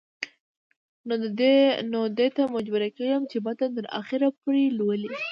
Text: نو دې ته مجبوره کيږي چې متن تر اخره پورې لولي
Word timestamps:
نو 1.91 1.99
دې 2.17 2.27
ته 2.35 2.43
مجبوره 2.55 2.89
کيږي 2.97 3.27
چې 3.31 3.37
متن 3.45 3.69
تر 3.77 3.85
اخره 3.99 4.27
پورې 4.39 4.63
لولي 4.77 5.09